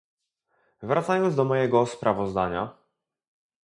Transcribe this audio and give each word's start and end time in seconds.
Wracając 0.83 1.35
do 1.35 1.45
mojego 1.45 1.85
sprawozdania 1.85 2.73